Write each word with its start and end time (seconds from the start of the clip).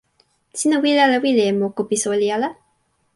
sina 0.59 0.75
wile 0.83 1.01
ala 1.03 1.17
wile 1.23 1.43
e 1.51 1.53
moku 1.59 1.81
pi 1.89 1.95
soweli 2.01 2.27
ala? 2.35 2.49